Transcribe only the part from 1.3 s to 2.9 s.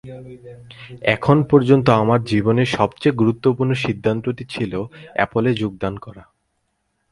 পর্যন্ত আমার জীবনের